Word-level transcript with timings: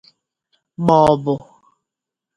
maọbụ 0.85 1.33